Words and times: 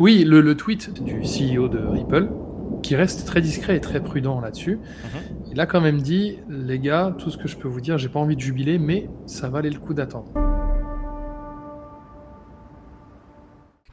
Oui, 0.00 0.24
le, 0.24 0.40
le 0.40 0.56
tweet 0.56 1.04
du 1.04 1.20
CEO 1.20 1.68
de 1.68 1.78
Ripple, 1.78 2.28
qui 2.82 2.96
reste 2.96 3.28
très 3.28 3.40
discret 3.40 3.76
et 3.76 3.80
très 3.80 4.02
prudent 4.02 4.40
là-dessus. 4.40 4.78
Mhm. 4.78 5.50
Il 5.52 5.60
a 5.60 5.66
quand 5.66 5.80
même 5.80 6.00
dit, 6.00 6.40
les 6.48 6.80
gars, 6.80 7.14
tout 7.16 7.30
ce 7.30 7.36
que 7.38 7.46
je 7.46 7.56
peux 7.56 7.68
vous 7.68 7.80
dire, 7.80 7.96
j'ai 7.96 8.08
pas 8.08 8.18
envie 8.18 8.34
de 8.34 8.40
jubiler, 8.40 8.80
mais 8.80 9.08
ça 9.26 9.48
valait 9.48 9.70
le 9.70 9.78
coup 9.78 9.94
d'attendre. 9.94 10.32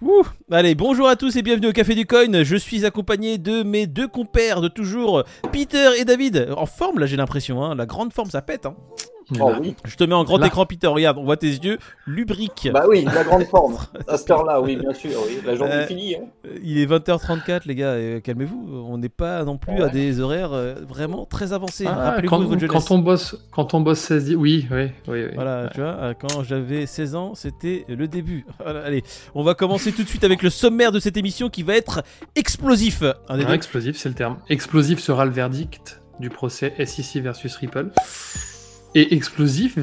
Ouh. 0.02 0.24
Allez, 0.50 0.74
bonjour 0.74 1.08
à 1.08 1.16
tous 1.16 1.36
et 1.36 1.44
bienvenue 1.44 1.68
au 1.68 1.72
Café 1.72 1.94
du 1.94 2.08
Coin. 2.08 2.42
Je 2.42 2.56
suis 2.56 2.84
accompagné 2.84 3.38
de 3.38 3.62
mes 3.62 3.86
deux 3.86 4.08
compères 4.08 4.62
de 4.62 4.70
toujours, 4.70 5.24
Peter 5.52 5.90
et 6.00 6.06
David. 6.06 6.48
En 6.58 6.66
forme 6.66 6.98
là, 6.98 7.06
j'ai 7.06 7.18
l'impression. 7.18 7.64
Hein. 7.64 7.76
La 7.76 7.86
grande 7.86 8.12
forme, 8.12 8.32
ça 8.32 8.42
pète. 8.42 8.66
Hein. 8.66 8.76
Oh 9.40 9.52
oui, 9.62 9.76
Je 9.86 9.96
te 9.96 10.04
mets 10.04 10.14
en 10.16 10.24
grand 10.24 10.38
Là. 10.38 10.48
écran, 10.48 10.66
Peter. 10.66 10.88
Regarde, 10.88 11.18
on 11.18 11.24
voit 11.24 11.38
tes 11.38 11.48
yeux 11.48 11.78
lubriques. 12.06 12.70
bah 12.74 12.86
oui, 12.90 13.06
la 13.06 13.24
grande 13.24 13.44
forme. 13.50 13.78
À 14.08 14.18
cette 14.18 14.30
heure-là, 14.32 14.60
oui, 14.62 14.76
bien 14.76 14.94
sûr, 14.94 15.12
oui. 15.26 15.40
La 15.46 15.56
journée 15.56 15.74
Euh, 15.74 15.84
est 15.84 15.88
finie. 15.88 16.16
Hein. 16.16 16.50
Il 16.64 16.78
est 16.80 16.86
20h34, 16.86 17.62
les 17.66 17.76
gars. 17.76 17.86
euh, 17.92 18.20
Calmez-vous. 18.20 18.86
On 18.90 18.98
n'est 18.98 19.10
pas 19.10 19.44
non 19.44 19.58
plus 19.58 19.82
à 19.82 19.90
des 19.90 20.20
horaires 20.20 20.54
euh, 20.54 20.76
vraiment 20.88 21.26
très 21.26 21.54
avancés. 21.54 21.86
Ah, 21.88 22.18
quand, 22.28 22.40
de 22.40 22.46
votre 22.46 22.68
quand 22.68 22.92
on 22.92 23.00
bosse, 23.00 23.36
quand 23.52 23.74
on 23.74 23.80
bosse 23.82 24.00
16 24.00 24.26
di- 24.26 24.36
oui, 24.36 24.68
oui, 24.72 24.88
oui, 25.08 25.24
oui. 25.24 25.32
Voilà, 25.36 25.70
tu 25.74 25.80
vois, 25.80 25.90
euh, 26.00 26.14
quand 26.20 26.44
j'avais 26.44 26.86
16 26.86 27.16
ans, 27.16 27.34
c'était 27.36 27.86
le 27.88 28.08
début. 28.08 28.46
Voilà, 28.64 28.82
allez, 28.86 29.04
on 29.34 29.44
va 29.44 29.54
commencer 29.54 29.92
tout 29.92 30.04
de 30.04 30.08
suite 30.10 30.24
avec 30.24 30.42
le 30.44 30.50
sommaire 30.50 30.92
de 30.92 31.00
cette 31.00 31.18
émission 31.18 31.50
qui 31.50 31.64
va 31.64 31.76
être 31.76 32.04
explosif. 32.36 33.04
Un 33.30 33.38
des 33.38 33.46
Ah, 33.48 33.54
explosif, 33.56 33.98
c'est 33.98 34.10
le 34.10 34.16
terme. 34.16 34.38
Explosif 34.50 35.00
sera 35.00 35.26
le 35.26 35.32
verdict 35.32 36.02
du 36.20 36.30
procès 36.30 36.74
SEC 36.86 37.22
versus 37.24 37.56
Ripple. 37.56 37.90
Et 38.96 39.14
explosif 39.16 39.78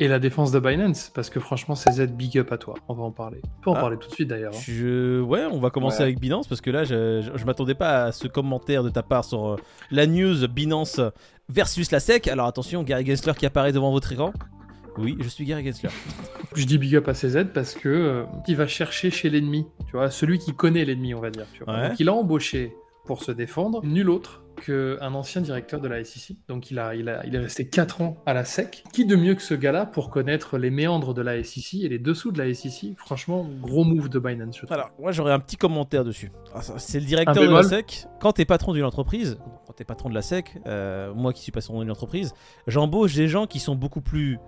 est 0.00 0.08
la 0.08 0.18
défense 0.18 0.50
de 0.52 0.58
Binance, 0.60 1.10
parce 1.14 1.30
que 1.30 1.40
franchement, 1.40 1.74
CZ, 1.74 2.06
big 2.08 2.38
up 2.38 2.52
à 2.52 2.58
toi. 2.58 2.74
On 2.88 2.94
va 2.94 3.02
en 3.04 3.10
parler. 3.10 3.40
On 3.58 3.60
peut 3.62 3.70
en 3.70 3.74
Ah. 3.74 3.80
parler 3.80 3.96
tout 3.98 4.08
de 4.08 4.14
suite 4.14 4.28
d'ailleurs. 4.28 4.52
hein. 4.54 4.60
Je... 4.62 5.20
Ouais, 5.20 5.44
on 5.50 5.58
va 5.60 5.70
commencer 5.70 5.98
Ouais. 5.98 6.04
avec 6.04 6.20
Binance 6.20 6.46
parce 6.48 6.60
que 6.60 6.70
là, 6.70 6.84
je, 6.84 7.20
je, 7.22 7.30
je 7.36 7.44
m'attendais 7.44 7.74
pas 7.74 8.04
à 8.04 8.12
ce 8.12 8.26
commentaire 8.28 8.82
de 8.84 8.90
ta 8.90 9.02
part 9.02 9.24
sur 9.24 9.46
euh, 9.52 9.56
la 9.90 10.06
news 10.06 10.46
Binance 10.48 11.00
versus 11.48 11.90
la 11.90 12.00
SEC. 12.00 12.28
Alors 12.28 12.46
attention, 12.46 12.82
Gary 12.82 13.04
Gensler 13.06 13.34
qui 13.36 13.46
apparaît 13.46 13.72
devant 13.72 13.90
votre 13.92 14.10
écran. 14.12 14.32
Oui, 14.98 15.16
je 15.20 15.28
suis 15.28 15.44
Gary 15.44 15.64
Gensler. 15.64 15.90
Je 16.54 16.64
dis 16.66 16.78
big 16.78 16.94
up 16.94 17.08
à 17.08 17.14
CZ 17.14 17.46
parce 17.52 17.74
que 17.74 17.88
euh, 17.88 18.24
il 18.46 18.54
va 18.54 18.68
chercher 18.68 19.10
chez 19.10 19.28
l'ennemi, 19.28 19.66
tu 19.86 19.96
vois, 19.96 20.08
celui 20.10 20.38
qui 20.38 20.52
connaît 20.54 20.84
l'ennemi, 20.84 21.12
on 21.14 21.20
va 21.20 21.30
dire. 21.30 21.46
Tu 21.52 21.64
vois. 21.64 21.74
Ouais. 21.74 21.88
Donc 21.88 21.98
il 21.98 22.08
a 22.08 22.12
embauché 22.14 22.72
pour 23.06 23.24
se 23.24 23.32
défendre 23.32 23.84
nul 23.84 24.08
autre 24.08 24.43
qu'un 24.54 25.14
ancien 25.14 25.40
directeur 25.40 25.80
de 25.80 25.88
la 25.88 26.02
SEC. 26.04 26.36
Donc 26.48 26.70
il, 26.70 26.78
a, 26.78 26.94
il, 26.94 27.08
a, 27.08 27.24
il 27.26 27.34
est 27.34 27.38
resté 27.38 27.68
4 27.68 28.00
ans 28.00 28.16
à 28.26 28.34
la 28.34 28.44
SEC. 28.44 28.84
Qui 28.92 29.04
de 29.06 29.16
mieux 29.16 29.34
que 29.34 29.42
ce 29.42 29.54
gars-là 29.54 29.86
pour 29.86 30.10
connaître 30.10 30.58
les 30.58 30.70
méandres 30.70 31.14
de 31.14 31.22
la 31.22 31.42
SEC 31.42 31.82
et 31.82 31.88
les 31.88 31.98
dessous 31.98 32.32
de 32.32 32.38
la 32.38 32.52
SEC 32.52 32.94
Franchement, 32.96 33.46
gros 33.60 33.84
move 33.84 34.08
de 34.08 34.18
Binance, 34.18 34.58
je. 34.60 34.72
Alors, 34.72 34.90
moi 34.98 35.12
j'aurais 35.12 35.32
un 35.32 35.40
petit 35.40 35.56
commentaire 35.56 36.04
dessus. 36.04 36.32
Ah, 36.54 36.60
C'est 36.78 37.00
le 37.00 37.06
directeur 37.06 37.42
de 37.42 37.54
la 37.54 37.62
SEC. 37.62 38.06
Quand 38.20 38.32
t'es 38.32 38.44
patron 38.44 38.72
d'une 38.72 38.84
entreprise, 38.84 39.38
quand 39.66 39.72
t'es 39.72 39.84
patron 39.84 40.08
de 40.08 40.14
la 40.14 40.22
SEC, 40.22 40.56
euh, 40.66 41.12
moi 41.14 41.32
qui 41.32 41.42
suis 41.42 41.52
patron 41.52 41.80
d'une 41.80 41.90
entreprise, 41.90 42.32
j'embauche 42.66 43.14
des 43.14 43.28
gens 43.28 43.46
qui 43.46 43.58
sont 43.58 43.74
beaucoup 43.74 44.00
plus 44.00 44.38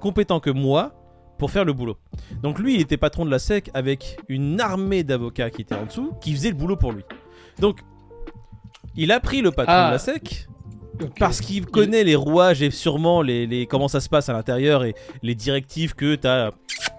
compétents 0.00 0.40
que 0.40 0.50
moi 0.50 0.94
pour 1.38 1.50
faire 1.50 1.64
le 1.64 1.72
boulot. 1.72 1.96
Donc 2.42 2.58
lui, 2.58 2.74
il 2.74 2.80
était 2.80 2.98
patron 2.98 3.24
de 3.24 3.30
la 3.30 3.38
SEC 3.38 3.70
avec 3.72 4.18
une 4.28 4.60
armée 4.60 5.04
d'avocats 5.04 5.50
qui 5.50 5.62
étaient 5.62 5.74
en 5.74 5.86
dessous, 5.86 6.12
qui 6.20 6.32
faisaient 6.32 6.50
le 6.50 6.56
boulot 6.56 6.76
pour 6.76 6.92
lui. 6.92 7.02
Donc, 7.58 7.80
il 8.96 9.12
a 9.12 9.20
pris 9.20 9.40
le 9.42 9.50
patron 9.50 9.72
Ah. 9.74 9.86
de 9.88 9.92
la 9.92 9.98
SEC 9.98 10.46
parce 11.18 11.40
qu'il 11.40 11.64
connaît 11.66 12.04
les 12.04 12.14
rouages 12.16 12.60
et 12.62 12.70
sûrement 12.70 13.22
les, 13.22 13.46
les- 13.46 13.66
comment 13.66 13.88
ça 13.88 14.00
se 14.00 14.08
passe 14.08 14.28
à 14.28 14.32
l'intérieur 14.34 14.84
et 14.84 14.94
les 15.22 15.34
directives 15.34 15.94
que 15.94 16.14
tu 16.14 16.26
as 16.26 16.52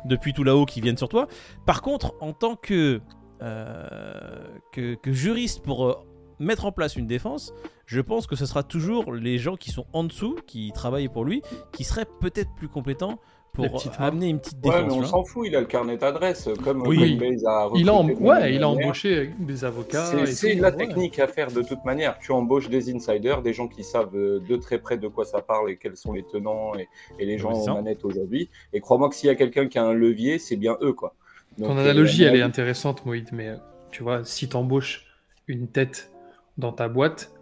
depuis 0.06 0.33
tout 0.33 0.44
là-haut 0.44 0.66
qui 0.66 0.81
viennent 0.81 0.98
sur 0.98 1.09
toi. 1.09 1.28
Par 1.67 1.81
contre, 1.83 2.16
en 2.20 2.33
tant 2.33 2.56
que, 2.56 3.00
euh, 3.44 4.48
que, 4.72 4.95
que 4.95 5.11
juriste 5.11 5.61
pour 5.64 5.86
euh, 5.86 5.94
mettre 6.39 6.66
en 6.66 6.72
place 6.72 6.95
une 6.95 7.06
défense, 7.08 7.53
je 7.86 8.02
pense 8.02 8.26
que 8.26 8.36
ce 8.36 8.45
sera 8.48 8.64
toujours 8.64 9.14
les 9.14 9.38
gens 9.38 9.55
qui 9.58 9.70
sont 9.72 9.86
en 9.94 10.03
dessous, 10.03 10.36
qui 10.48 10.72
travaillent 10.73 11.09
pour 11.09 11.26
lui, 11.26 11.42
qui 11.71 11.83
seraient 11.83 12.08
peut-être 12.21 12.49
plus 12.55 12.70
compétents 12.70 13.20
pour 13.54 13.66
mains. 13.66 13.80
amener 14.00 14.30
une 14.30 14.39
petite 14.39 14.66
Ouais, 14.66 14.72
défense. 14.84 14.92
mais 14.92 15.04
on 15.04 15.06
s'en 15.06 15.23
fout, 15.23 15.48
il 15.48 15.56
a 15.56 15.60
le 15.60 15.66
carnet 15.66 15.98
d'adresse, 15.98 16.48
comme 16.64 16.88
Oui. 16.88 17.20
A 17.22 17.67
il 17.76 17.89
a, 17.89 18.02
ouais, 18.02 18.54
il 18.56 18.64
a 18.64 18.70
embauché 18.70 19.32
des 19.39 19.66
avocats. 19.66 20.06
C'est 20.26 20.56
la 20.56 20.70
ouais. 20.70 20.78
technique 20.78 21.20
à 21.20 21.28
faire 21.28 21.52
de 21.52 21.62
toute 21.62 21.84
manière. 21.84 22.17
Tu 22.20 22.32
embauches 22.32 22.70
des 22.70 22.94
insiders, 22.94 23.42
des 23.42 23.54
gens 23.54 23.67
qui 23.67 23.84
savent 23.84 24.16
euh, 24.16 24.39
de 24.48 24.56
très 24.56 24.80
près 24.80 24.98
de 24.98 25.08
quoi 25.08 25.26
ça 25.26 25.42
parle 25.42 25.70
et 25.70 25.78
quels 25.78 25.98
sont 25.98 26.14
les 26.14 26.23
tenants 26.23 26.73
et, 26.76 26.88
et 27.20 27.26
les 27.26 27.38
gens 27.38 27.54
ça. 27.56 27.73
manettes 27.73 28.06
aujourd'hui. 28.06 28.50
Et 28.73 28.80
crois-moi 28.80 29.10
que 29.10 29.16
s'il 29.16 29.28
y 29.28 29.32
a 29.32 29.36
quelqu'un 29.36 29.68
qui 29.68 29.78
a 29.80 29.83
un 29.83 29.94
levier, 29.94 30.39
c'est 30.39 30.56
bien 30.58 30.78
eux, 30.82 30.94
quoi. 30.94 31.14
Donc, 31.58 31.68
Ton 31.70 31.78
euh, 31.78 31.82
analogie, 31.82 32.23
elle 32.23 32.36
est 32.38 32.42
intéressante, 32.42 33.06
Moïd, 33.06 33.30
mais 33.33 33.50
euh, 33.50 33.56
tu 33.92 34.04
vois, 34.04 34.23
si 34.23 34.48
tu 34.48 34.56
embauches 34.56 35.06
une 35.48 35.68
tête 35.68 36.12
dans 36.58 36.72
ta 36.72 36.88
boîte, 36.88 37.33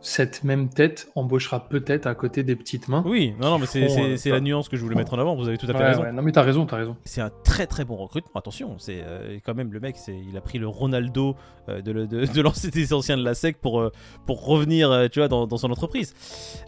cette 0.00 0.44
même 0.44 0.68
tête 0.68 1.10
embauchera 1.16 1.68
peut-être 1.68 2.06
à 2.06 2.14
côté 2.14 2.44
des 2.44 2.54
petites 2.54 2.86
mains. 2.88 3.02
Oui, 3.04 3.34
non, 3.40 3.50
non, 3.50 3.58
mais 3.58 3.66
c'est 3.66 3.82
euh, 3.82 4.32
la 4.32 4.40
nuance 4.40 4.68
que 4.68 4.76
je 4.76 4.82
voulais 4.82 4.94
mettre 4.94 5.14
en 5.14 5.18
avant. 5.18 5.34
Vous 5.34 5.48
avez 5.48 5.58
tout 5.58 5.66
à 5.66 5.72
fait 5.72 5.78
Ouais, 5.78 5.84
raison. 5.86 6.02
ouais, 6.02 6.12
Non, 6.12 6.22
mais 6.22 6.30
t'as 6.32 6.42
raison, 6.42 6.66
t'as 6.66 6.76
raison. 6.76 6.96
C'est 7.04 7.20
un 7.20 7.30
très 7.44 7.66
très 7.66 7.84
bon 7.84 7.96
recrutement. 7.96 8.38
Attention, 8.38 8.76
c'est 8.78 9.00
euh, 9.02 9.38
quand 9.44 9.54
même 9.54 9.72
le 9.72 9.80
mec, 9.80 9.96
il 10.06 10.36
a 10.36 10.40
pris 10.40 10.58
le 10.58 10.68
Ronaldo 10.68 11.34
euh, 11.68 11.80
de, 11.82 11.90
le- 11.90 12.06
de, 12.06 12.26
de 12.26 12.40
l'ancien 12.40 12.70
des 12.70 12.92
anciens 12.92 13.16
de 13.16 13.24
la 13.24 13.34
SEC 13.34 13.58
pour, 13.60 13.90
pour 14.26 14.46
revenir, 14.46 15.08
tu 15.10 15.18
vois, 15.18 15.28
dans, 15.28 15.46
dans 15.48 15.56
son 15.58 15.70
entreprise. 15.70 16.14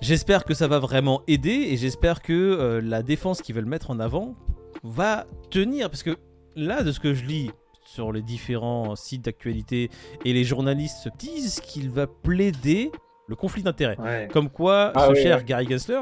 J'espère 0.01 0.45
que 0.45 0.55
ça 0.55 0.67
va 0.67 0.81
vraiment 0.81 1.23
aider 1.29 1.69
et 1.71 1.77
j'espère 1.77 2.23
que 2.23 2.81
la 2.83 3.03
défense 3.05 3.43
qu'ils 3.43 3.55
veulent 3.55 3.65
mettre 3.65 3.91
en 3.91 4.01
avant 4.01 4.35
va 4.83 5.27
tenir 5.51 5.89
parce 5.89 6.03
que 6.03 6.17
là, 6.57 6.83
de 6.83 6.91
ce 6.91 6.99
que 7.01 7.15
je 7.15 7.25
lis 7.25 7.51
sur 7.85 8.12
les 8.12 8.23
différents 8.23 8.97
sites 8.97 9.25
d'actualité 9.25 9.91
et 10.25 10.33
les 10.33 10.45
journalistes 10.45 11.09
disent 11.19 11.61
qu'il 11.61 11.91
va 11.91 12.07
plaider 12.07 12.91
le 13.31 13.37
conflit 13.37 13.63
d'intérêts. 13.63 13.97
Ouais. 13.99 14.29
Comme 14.33 14.51
quoi, 14.51 14.91
Ah 14.95 15.07
ce 15.07 15.13
oui, 15.13 15.23
cher 15.23 15.39
ouais. 15.39 15.45
Gary 15.45 15.67
Gensler 15.71 16.01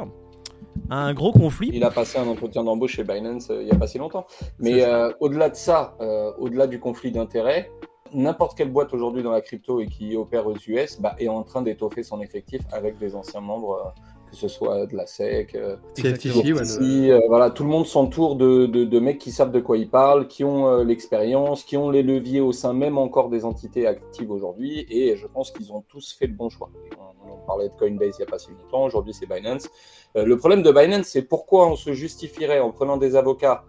a 0.88 0.96
un 0.96 1.12
gros 1.12 1.30
conflit. 1.30 1.70
Il 1.74 1.84
a 1.84 1.90
passé 1.90 2.18
un 2.18 2.26
entretien 2.26 2.64
d'embauche 2.64 2.92
chez 2.92 3.04
Binance 3.04 3.50
euh, 3.50 3.60
il 3.60 3.66
n'y 3.66 3.70
a 3.70 3.76
pas 3.76 3.86
si 3.86 3.98
longtemps. 3.98 4.26
Mais 4.58 4.82
euh, 4.82 5.12
au-delà 5.20 5.50
de 5.50 5.54
ça, 5.54 5.94
euh, 6.00 6.32
au-delà 6.38 6.66
du 6.66 6.80
conflit 6.80 7.12
d'intérêts, 7.12 7.70
n'importe 8.14 8.56
quelle 8.56 8.70
boîte 8.70 8.94
aujourd'hui 8.94 9.22
dans 9.22 9.32
la 9.32 9.42
crypto 9.42 9.80
et 9.80 9.86
qui 9.86 10.16
opère 10.16 10.46
aux 10.46 10.56
US 10.68 10.98
bah, 11.00 11.14
est 11.18 11.28
en 11.28 11.42
train 11.42 11.60
d'étoffer 11.60 12.02
son 12.02 12.22
effectif 12.22 12.62
avec 12.72 12.96
des 12.96 13.14
anciens 13.14 13.42
membres, 13.42 13.74
euh, 13.74 14.00
que 14.30 14.36
ce 14.36 14.48
soit 14.48 14.86
de 14.86 14.96
la 14.96 15.06
SEC, 15.06 15.54
euh, 15.54 15.76
Exactement. 15.96 16.42
ouais, 16.42 17.10
euh, 17.10 17.20
voilà, 17.28 17.50
tout 17.50 17.64
le 17.64 17.68
monde 17.68 17.86
s'entoure 17.86 18.36
de, 18.36 18.66
de, 18.66 18.84
de 18.84 19.00
mecs 19.00 19.18
qui 19.18 19.30
savent 19.30 19.52
de 19.52 19.60
quoi 19.60 19.76
ils 19.76 19.90
parlent, 19.90 20.28
qui 20.28 20.44
ont 20.44 20.68
euh, 20.68 20.84
l'expérience, 20.84 21.64
qui 21.64 21.76
ont 21.76 21.90
les 21.90 22.02
leviers 22.02 22.40
au 22.40 22.52
sein 22.52 22.72
même 22.72 22.98
encore 22.98 23.28
des 23.28 23.44
entités 23.44 23.86
actives 23.86 24.30
aujourd'hui, 24.30 24.86
et 24.90 25.16
je 25.16 25.26
pense 25.26 25.50
qu'ils 25.50 25.72
ont 25.72 25.82
tous 25.88 26.12
fait 26.18 26.26
le 26.26 26.34
bon 26.34 26.48
choix. 26.48 26.70
On, 26.98 27.32
on 27.32 27.46
parlait 27.46 27.68
de 27.68 27.74
Coinbase 27.74 28.16
il 28.18 28.22
n'y 28.22 28.28
a 28.28 28.30
pas 28.30 28.38
si 28.38 28.50
longtemps, 28.50 28.84
aujourd'hui 28.84 29.14
c'est 29.14 29.26
Binance. 29.26 29.68
Le 30.14 30.36
problème 30.36 30.62
de 30.62 30.70
Binance, 30.72 31.06
c'est 31.06 31.22
pourquoi 31.22 31.68
on 31.68 31.76
se 31.76 31.92
justifierait 31.92 32.60
en 32.60 32.70
prenant 32.70 32.96
des 32.96 33.16
avocats 33.16 33.64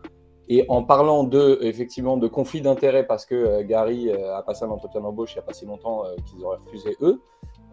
et 0.49 0.65
en 0.67 0.83
parlant 0.83 1.23
de 1.23 1.59
effectivement 1.61 2.17
de 2.17 2.27
conflit 2.27 2.61
d'intérêts 2.61 3.05
parce 3.05 3.25
que 3.25 3.35
euh, 3.35 3.63
Gary 3.63 4.09
euh, 4.09 4.35
a 4.35 4.41
passé 4.41 4.65
un 4.65 4.69
entretien 4.69 5.01
d'embauche 5.01 5.33
il 5.33 5.35
n'y 5.35 5.43
a 5.43 5.43
pas 5.43 5.53
si 5.53 5.65
longtemps 5.65 6.03
euh, 6.05 6.15
qu'ils 6.25 6.43
auraient 6.43 6.57
refusé 6.65 6.97
eux, 7.01 7.21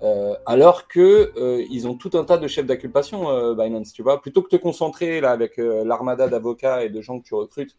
euh, 0.03 0.34
alors 0.45 0.89
que 0.89 1.33
euh, 1.39 1.65
ils 1.71 1.87
ont 1.89 1.95
tout 1.95 2.11
un 2.15 2.25
tas 2.25 2.37
de 2.37 2.47
chefs 2.49 2.67
d'inculpation 2.67 3.31
euh, 3.31 3.55
Binance, 3.55 3.93
tu 3.93 4.03
vois, 4.03 4.21
plutôt 4.21 4.43
que 4.43 4.49
de 4.51 4.57
te 4.59 4.62
concentrer 4.62 5.21
là 5.21 5.31
avec 5.31 5.59
euh, 5.59 5.84
l'armada 5.84 6.29
d'avocats 6.29 6.84
et 6.84 6.91
de 6.91 7.01
gens 7.01 7.19
que 7.19 7.25
tu 7.25 7.34
recrutes. 7.34 7.77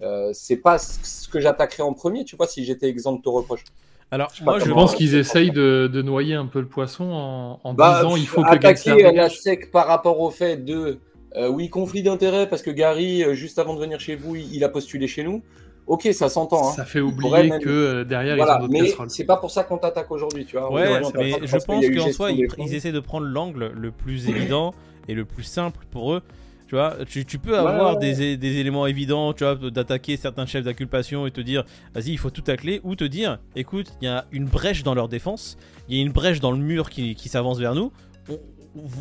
Euh, 0.00 0.30
c'est 0.32 0.56
pas 0.56 0.78
ce 0.78 1.28
que 1.28 1.40
j'attaquerais 1.40 1.82
en 1.82 1.92
premier, 1.92 2.24
tu 2.24 2.36
vois, 2.36 2.46
si 2.46 2.64
j'étais 2.64 2.88
exempt 2.88 3.14
de 3.14 3.22
ton 3.22 3.32
reproche. 3.32 3.64
Alors, 4.10 4.30
Je 4.34 4.42
moi, 4.44 4.58
pense 4.58 4.94
qu'ils 4.94 5.14
essayent 5.16 5.50
de, 5.50 5.90
de 5.92 6.00
noyer 6.02 6.34
un 6.34 6.46
peu 6.46 6.60
le 6.60 6.68
poisson 6.68 7.04
en, 7.12 7.60
en 7.62 7.74
Bah, 7.74 8.02
disant 8.02 8.16
il 8.16 8.26
faut 8.26 8.42
que 8.42 8.48
attaquer 8.48 9.02
la. 9.12 9.28
SEC 9.28 9.70
par 9.70 9.86
rapport 9.86 10.20
au 10.20 10.30
fait 10.30 10.64
de 10.64 10.98
euh, 11.36 11.48
oui 11.48 11.68
conflit 11.68 12.02
d'intérêts 12.02 12.48
parce 12.48 12.62
que 12.62 12.70
Gary 12.70 13.22
juste 13.34 13.58
avant 13.58 13.74
de 13.74 13.80
venir 13.80 14.00
chez 14.00 14.16
vous 14.16 14.34
il, 14.34 14.54
il 14.54 14.64
a 14.64 14.70
postulé 14.70 15.06
chez 15.08 15.24
nous. 15.24 15.42
Ok 15.88 16.08
ça 16.12 16.28
s'entend. 16.28 16.68
Hein. 16.68 16.72
Ça 16.72 16.84
fait 16.84 17.00
oublier 17.00 17.48
même- 17.50 17.60
que 17.60 17.68
euh, 17.68 18.04
derrière 18.04 18.34
ils 18.34 18.38
Voilà, 18.38 18.58
ont 18.58 18.60
d'autres 18.66 18.72
mais 18.72 18.80
casseroles. 18.86 19.10
c'est 19.10 19.24
pas 19.24 19.38
pour 19.38 19.50
ça 19.50 19.64
qu'on 19.64 19.78
t'attaque 19.78 20.10
aujourd'hui, 20.10 20.44
tu 20.44 20.56
vois. 20.58 20.70
Ouais, 20.72 21.00
mais 21.16 21.32
je 21.42 21.56
pense 21.64 21.84
qu'en 21.88 22.12
soi, 22.12 22.30
ils, 22.30 22.46
ils 22.58 22.74
essaient 22.74 22.92
de 22.92 23.00
prendre 23.00 23.26
l'angle 23.26 23.72
le 23.74 23.90
plus 23.90 24.28
évident 24.28 24.74
et 25.08 25.14
le 25.14 25.24
plus 25.24 25.42
simple 25.44 25.86
pour 25.90 26.12
eux. 26.12 26.22
Tu 26.66 26.74
vois, 26.74 26.96
tu, 27.08 27.24
tu 27.24 27.38
peux 27.38 27.56
avoir 27.58 27.94
ouais. 27.96 28.14
Des, 28.14 28.36
des 28.36 28.56
éléments 28.58 28.86
évidents, 28.86 29.32
tu 29.32 29.42
vois, 29.42 29.54
d'attaquer 29.70 30.18
certains 30.18 30.44
chefs 30.44 30.64
d'inculpation 30.64 31.26
et 31.26 31.30
te 31.30 31.40
dire, 31.40 31.64
vas-y, 31.94 32.10
il 32.10 32.18
faut 32.18 32.28
tout 32.28 32.42
tacler, 32.42 32.82
ou 32.84 32.94
te 32.94 33.04
dire, 33.04 33.38
écoute, 33.56 33.86
il 34.02 34.04
y 34.04 34.08
a 34.08 34.26
une 34.32 34.44
brèche 34.44 34.82
dans 34.82 34.92
leur 34.92 35.08
défense, 35.08 35.56
il 35.88 35.96
y 35.96 36.00
a 36.00 36.02
une 36.02 36.12
brèche 36.12 36.40
dans 36.40 36.50
le 36.52 36.58
mur 36.58 36.90
qui, 36.90 37.14
qui 37.14 37.30
s'avance 37.30 37.58
vers 37.58 37.74
nous. 37.74 37.90
On, 38.28 38.38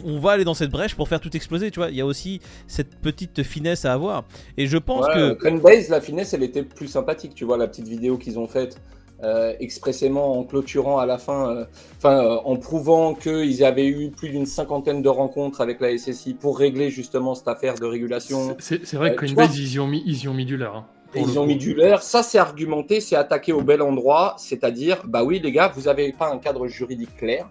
on 0.06 0.20
va 0.20 0.32
aller 0.32 0.44
dans 0.44 0.54
cette 0.54 0.72
brèche 0.72 0.96
pour 0.96 1.08
faire 1.08 1.20
tout 1.20 1.36
exploser, 1.36 1.72
tu 1.72 1.80
vois. 1.80 1.90
Il 1.90 1.96
y 1.96 2.02
a 2.02 2.06
aussi 2.06 2.40
cette 2.68 2.96
petite 2.98 3.44
finesse 3.44 3.86
à 3.86 3.94
avoir. 3.94 4.26
Et 4.58 4.68
je 4.68 4.78
pense 4.78 5.06
Ouais, 5.08 5.14
que. 5.14 5.34
Coinbase, 5.34 5.90
la 5.90 6.02
finesse, 6.02 6.34
elle 6.34 6.44
était 6.44 6.64
plus 6.64 6.88
sympathique, 6.88 7.34
tu 7.36 7.46
vois, 7.46 7.58
la 7.58 7.68
petite 7.68 7.88
vidéo 7.88 8.18
qu'ils 8.18 8.38
ont 8.40 8.48
faite 8.48 8.80
euh, 9.24 9.54
expressément 9.60 10.38
en 10.38 10.44
clôturant 10.44 11.00
à 11.00 11.08
la 11.08 11.18
fin, 11.18 11.50
euh, 11.50 11.66
enfin, 11.98 12.24
euh, 12.24 12.36
en 12.46 12.56
prouvant 12.56 13.16
qu'ils 13.16 13.64
avaient 13.64 13.88
eu 13.88 14.12
plus 14.12 14.30
d'une 14.30 14.46
cinquantaine 14.46 15.02
de 15.02 15.10
rencontres 15.10 15.60
avec 15.60 15.80
la 15.82 15.98
SSI 15.98 16.36
pour 16.36 16.60
régler 16.60 16.92
justement 16.92 17.34
cette 17.34 17.48
affaire 17.48 17.74
de 17.76 17.86
régulation. 17.86 18.56
C'est 18.60 18.94
vrai 18.94 19.16
que 19.16 19.26
Euh, 19.26 19.28
Coinbase, 19.28 19.48
vois- 19.50 19.58
ils 19.58 19.74
y 19.74 19.80
ont 19.80 19.88
mis, 19.88 20.04
ils 20.06 20.24
y 20.24 20.28
ont 20.28 20.36
mis 20.36 20.46
du 20.46 20.56
leur. 20.56 20.76
hein. 20.76 20.86
Ils 21.16 21.26
le 21.26 21.38
ont 21.40 21.48
mis 21.48 21.56
du 21.56 21.74
leurre. 21.74 22.04
Ça, 22.04 22.22
c'est 22.22 22.38
argumenté, 22.38 23.00
c'est 23.00 23.16
attaqué 23.16 23.54
au 23.54 23.62
bel 23.62 23.82
endroit. 23.82 24.36
C'est-à-dire, 24.38 25.02
bah 25.08 25.24
oui, 25.24 25.40
les 25.44 25.52
gars, 25.54 25.72
vous 25.74 25.84
n'avez 25.84 26.12
pas 26.12 26.32
un 26.32 26.38
cadre 26.38 26.68
juridique 26.68 27.16
clair. 27.16 27.50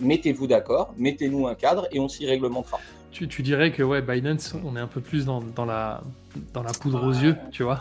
Mettez-vous 0.00 0.46
d'accord, 0.46 0.92
mettez-nous 0.98 1.46
un 1.46 1.54
cadre 1.54 1.86
et 1.90 2.00
on 2.00 2.08
s'y 2.08 2.26
réglementera. 2.26 2.78
Tu, 3.12 3.28
tu 3.28 3.42
dirais 3.42 3.72
que 3.72 3.82
ouais, 3.82 4.02
Binance, 4.02 4.54
on 4.64 4.76
est 4.76 4.80
un 4.80 4.86
peu 4.86 5.00
plus 5.00 5.24
dans, 5.24 5.40
dans 5.40 5.64
la, 5.64 6.02
dans 6.52 6.62
la 6.62 6.72
poudre 6.72 7.02
aux 7.02 7.12
yeux, 7.12 7.36
tu 7.50 7.62
vois. 7.62 7.80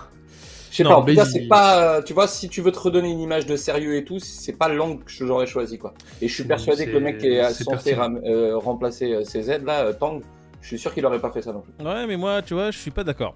Je 0.72 0.78
sais 0.78 0.84
Non, 0.84 0.90
pas, 0.90 0.96
en 0.98 1.06
tout 1.06 1.16
cas, 1.16 1.26
c'est 1.26 1.48
pas. 1.48 2.02
Tu 2.04 2.14
vois, 2.14 2.28
si 2.28 2.48
tu 2.50 2.62
veux 2.62 2.72
te 2.72 2.80
redonner 2.80 3.10
une 3.12 3.20
image 3.20 3.46
de 3.46 3.56
sérieux 3.56 3.96
et 3.96 4.04
tout, 4.06 4.20
c'est 4.20 4.54
pas 4.58 4.68
l'angle 4.70 5.04
que 5.04 5.12
j'aurais 5.12 5.48
choisi, 5.48 5.78
quoi. 5.78 5.94
Et 6.22 6.28
je 6.28 6.34
suis 6.34 6.44
persuadé 6.46 6.86
que 6.86 6.92
le 6.92 7.00
mec 7.00 7.18
qui 7.18 7.28
est 7.28 7.54
censé 7.54 7.96
ram- 7.96 8.22
euh, 8.26 8.58
remplacer 8.58 9.14
euh, 9.14 9.24
CZ, 9.24 9.64
là, 9.64 9.86
euh, 9.86 9.94
Tang, 9.94 10.22
je 10.62 10.68
suis 10.68 10.80
sûr 10.80 10.94
qu'il 10.94 11.06
aurait 11.06 11.20
pas 11.20 11.32
fait 11.32 11.42
ça 11.42 11.54
non 11.54 11.62
plus. 11.62 11.86
Ouais, 11.86 12.08
mais 12.08 12.18
moi, 12.18 12.42
tu 12.42 12.54
vois, 12.54 12.72
je 12.72 12.78
suis 12.78 12.92
pas 12.92 13.04
d'accord. 13.04 13.36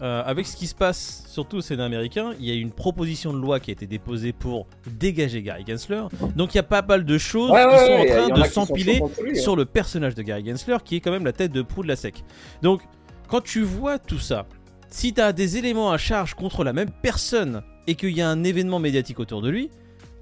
Euh, 0.00 0.22
avec 0.24 0.46
ce 0.46 0.56
qui 0.56 0.68
se 0.68 0.76
passe, 0.76 1.24
surtout 1.26 1.56
au 1.56 1.60
Sénat 1.60 1.84
américain, 1.84 2.32
il 2.38 2.46
y 2.46 2.52
a 2.52 2.54
une 2.54 2.70
proposition 2.70 3.32
de 3.32 3.38
loi 3.38 3.58
qui 3.58 3.70
a 3.70 3.72
été 3.72 3.86
déposée 3.86 4.32
pour 4.32 4.68
dégager 4.86 5.42
Gary 5.42 5.64
Gensler. 5.66 6.02
Donc 6.36 6.54
il 6.54 6.58
y 6.58 6.60
a 6.60 6.64
pas 6.64 6.82
mal 6.82 7.04
de 7.04 7.18
choses 7.18 7.50
Ouais, 7.50 7.62
qui 7.62 7.68
ouais, 7.68 7.78
sont 7.78 7.92
ouais, 7.92 8.12
en 8.12 8.14
train 8.28 8.34
en 8.34 8.38
de 8.38 8.44
s'empiler 8.44 9.00
hein. 9.02 9.34
sur 9.34 9.56
le 9.56 9.64
personnage 9.64 10.14
de 10.14 10.22
Gary 10.22 10.46
Gensler, 10.46 10.76
qui 10.84 10.96
est 10.96 11.00
quand 11.00 11.10
même 11.10 11.24
la 11.24 11.32
tête 11.32 11.50
de 11.50 11.62
proue 11.62 11.82
de 11.82 11.88
la 11.88 11.96
SEC. 11.96 12.22
Donc, 12.62 12.82
quand 13.26 13.40
tu 13.40 13.62
vois 13.62 13.98
tout 13.98 14.20
ça, 14.20 14.46
si 14.88 15.12
tu 15.12 15.20
as 15.20 15.32
des 15.32 15.56
éléments 15.58 15.90
à 15.90 15.98
charge 15.98 16.34
contre 16.34 16.62
la 16.62 16.72
même 16.72 16.90
personne 17.02 17.62
et 17.88 17.96
qu'il 17.96 18.16
y 18.16 18.22
a 18.22 18.28
un 18.28 18.44
événement 18.44 18.78
médiatique 18.78 19.18
autour 19.18 19.42
de 19.42 19.50
lui, 19.50 19.68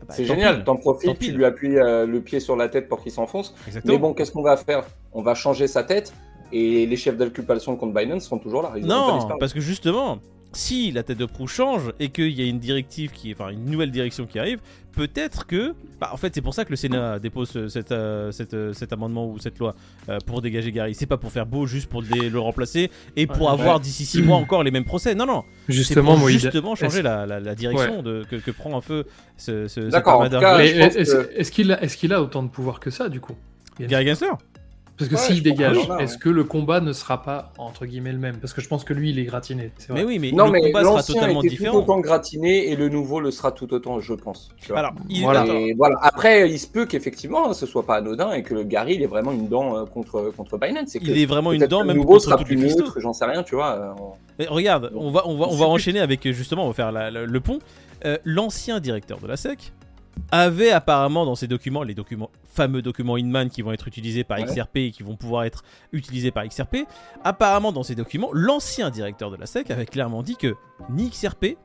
bah, 0.09 0.15
C'est 0.15 0.25
génial, 0.25 0.65
t'en 0.65 0.77
profites, 0.77 1.19
tu 1.19 1.33
lui 1.33 1.45
appuies 1.45 1.79
euh, 1.79 2.07
le 2.07 2.21
pied 2.21 2.41
sur 2.41 2.57
la 2.57 2.69
tête 2.69 2.89
pour 2.89 3.03
qu'il 3.03 3.13
s'enfonce. 3.13 3.55
Mais 3.85 3.99
bon, 3.99 4.15
qu'est-ce 4.15 4.33
qu'on 4.33 4.43
va 4.43 4.57
faire? 4.57 4.85
On 5.13 5.23
va 5.23 5.35
changer 5.35 5.67
sa 5.67 5.83
tête 5.83 6.15
et 6.53 6.87
les 6.87 6.97
chefs 6.97 7.17
d'inculpation 7.17 7.77
contre 7.77 7.95
Binance 7.95 8.25
seront 8.25 8.39
toujours 8.39 8.63
là. 8.63 8.73
Ils 8.77 8.87
Non, 8.87 9.29
parce 9.39 9.53
que 9.53 9.61
justement, 9.61 10.19
si 10.53 10.91
la 10.93 11.03
tête 11.03 11.19
de 11.19 11.27
proue 11.27 11.47
change 11.47 11.93
et 12.01 12.09
qu'il 12.09 12.31
y 12.33 12.43
a 12.43 12.47
une 12.47 12.59
directive 12.59 13.11
qui, 13.11 13.33
enfin 13.33 13.51
une 13.51 13.67
nouvelle 13.67 13.91
direction 13.91 14.25
qui 14.27 14.39
arrive, 14.39 14.59
peut-être 14.93 15.47
que, 15.47 15.75
bah, 16.01 16.09
en 16.13 16.17
fait, 16.17 16.35
c'est 16.35 16.41
pour 16.41 16.55
ça 16.55 16.65
que 16.65 16.71
le 16.71 16.77
Sénat 16.77 17.19
dépose 17.19 17.51
ce- 17.51 17.69
cet, 17.69 17.93
euh, 17.93 18.33
cet, 18.33 18.55
euh, 18.55 18.73
cet 18.73 18.91
amendement 18.95 19.29
ou 19.29 19.39
cette 19.39 19.59
loi 19.59 19.75
euh, 20.09 20.17
pour 20.25 20.41
dégager 20.41 20.73
Gary. 20.73 20.95
C'est 20.95 21.05
pas 21.05 21.19
pour 21.19 21.31
faire 21.31 21.45
beau, 21.45 21.67
juste 21.67 21.91
pour 21.91 22.01
le, 22.01 22.31
le 22.31 22.39
remplacer 22.39 22.91
et 23.17 23.27
pour 23.27 23.43
Ouais. 23.49 23.53
avoir 23.53 23.81
d'ici 23.81 24.07
six 24.07 24.23
mois 24.23 24.39
encore 24.39 24.63
les 24.63 24.71
mêmes 24.71 24.87
procès. 24.87 25.15
Non, 25.15 25.27
non. 25.27 25.43
C'est 25.67 25.75
Justement, 25.75 26.13
pour 26.13 26.21
moi, 26.21 26.33
il- 26.33 26.39
justement 26.39 26.75
changer 26.75 26.99
est-ce- 26.99 27.05
la, 27.05 27.27
la- 27.27 27.41
la 27.41 27.55
direction 27.55 28.03
de, 28.03 28.25
que, 28.31 28.37
que 28.37 28.51
prend 28.51 28.75
un 28.79 28.81
peu 28.81 29.05
ce, 29.37 29.69
ce 29.69 29.83
cet 29.83 29.91
D'accord, 29.91 30.27
cas, 30.31 30.57
pense 30.57 30.61
est-ce 30.97 31.15
que- 31.15 31.31
est-ce 31.39 31.53
qu'il 31.53 31.73
a, 31.73 31.83
est 31.83 31.95
qu'il 31.95 32.15
a 32.15 32.23
autant 32.23 32.43
de 32.43 32.49
pouvoir 32.49 32.81
que 32.81 32.89
ça, 32.91 33.11
du 33.11 33.21
coup? 33.21 33.35
Gary 33.79 34.07
Gensler? 34.07 34.31
Parce 34.99 35.11
que 35.11 35.17
s'il 35.17 35.43
dégage, 35.43 35.77
est-ce 36.01 36.15
ouais. 36.15 36.19
que 36.21 36.29
le 36.31 36.45
combat 36.45 36.81
ne 36.81 36.93
sera 36.93 37.23
pas, 37.23 37.53
entre 37.59 37.85
guillemets, 37.85 38.13
le 38.13 38.19
même? 38.19 38.39
Parce 38.39 38.53
que 38.55 38.61
je 38.63 38.69
pense 38.69 38.83
que 38.83 38.95
lui, 38.95 39.11
il 39.11 39.19
est 39.19 39.25
gratiné. 39.25 39.71
c'est 39.77 39.93
vrai. 39.93 40.01
Mais 40.01 40.07
oui, 40.07 40.19
mais 40.19 40.33
Non, 40.33 40.47
le 40.47 40.53
mais 40.53 40.61
combat 40.63 40.81
sera 40.83 40.95
l'ancien 40.97 41.15
totalement 41.17 41.41
était 41.43 41.51
différent. 41.51 41.73
tout 41.73 41.79
autant 41.91 42.01
gratiné 42.01 42.71
et 42.71 42.77
le 42.77 42.89
nouveau 42.89 43.21
le 43.21 43.31
sera 43.31 43.53
tout 43.53 43.73
autant, 43.75 44.01
je 44.01 44.15
pense. 44.15 44.49
tu 44.61 44.69
vois. 44.69 44.79
Alors, 44.79 44.93
il, 45.11 45.21
Voilà. 45.23 45.43
attends. 45.43 45.55
Et 45.57 45.75
voilà. 45.75 45.97
Après, 46.03 46.51
il 46.51 46.59
se 46.59 46.67
peut 46.67 46.87
qu'effectivement, 46.87 47.51
hein, 47.51 47.53
ce 47.55 47.67
soit 47.67 47.85
pas 47.85 47.97
anodin 47.97 48.33
et 48.33 48.43
que 48.43 48.55
le 48.55 48.63
Gary, 48.65 48.95
il 48.95 49.03
ait 49.03 49.07
vraiment 49.07 49.33
une 49.33 49.49
dent 49.49 49.77
euh, 49.77 49.85
contre, 49.85 50.33
contre 50.37 50.59
Binance. 50.59 50.93
Que 50.95 50.99
il 51.03 51.19
est 51.19 51.27
vraiment 51.27 51.53
une 51.53 51.67
dent, 51.67 51.81
le 51.83 51.89
même 51.89 51.97
nouveau 51.99 52.13
contre 52.15 52.25
sera 52.25 52.37
plus 52.39 52.57
neutre, 52.57 52.99
j'en 53.01 53.13
sais 53.13 53.25
rien, 53.27 53.43
tu 53.43 53.55
vois. 53.55 53.73
euh, 53.75 53.93
on- 54.01 54.13
Mais 54.39 54.47
regarde, 54.47 54.91
on 54.95 55.11
va, 55.11 55.27
on 55.27 55.37
va, 55.37 55.47
On 55.49 55.51
va 55.51 55.57
plus. 55.57 55.73
enchaîner 55.73 56.01
avec 56.01 56.27
justement, 56.33 56.65
on 56.65 56.69
va 56.69 56.75
faire 56.75 56.93
la- 56.93 57.11
la- 57.11 57.25
le 57.27 57.41
pont. 57.41 57.59
Euh, 58.05 58.17
L'ancien 58.25 58.81
directeur 58.81 59.19
de 59.21 59.27
la 59.27 59.37
SEC 59.37 59.73
avait 60.33 60.71
apparemment 60.71 61.25
dans 61.25 61.35
ses 61.35 61.47
documents, 61.47 61.83
les 61.83 61.95
documents, 61.95 62.31
fameux 62.45 62.83
documents 62.83 63.17
Inman 63.17 63.49
qui 63.51 63.63
vont 63.63 63.73
être 63.73 63.87
utilisés 63.89 64.25
par 64.25 64.39
Ouais. 64.39 64.45
XRP 64.47 64.77
et 64.79 64.91
qui 64.91 65.03
vont 65.03 65.17
pouvoir 65.17 65.45
être 65.45 65.63
utilisés 65.93 66.31
par 66.31 66.47
XRP, 66.47 66.79
apparemment 67.25 67.73
dans 67.73 67.83
ces 67.83 67.95
documents, 67.95 68.31
l'ancien 68.33 68.91
directeur 68.91 69.31
de 69.31 69.37
la 69.37 69.47
SEC 69.47 69.71
avait 69.71 69.87
clairement 69.87 70.23
dit 70.23 70.37
que 70.37 70.55
ni 70.91 71.11
XRP 71.11 71.57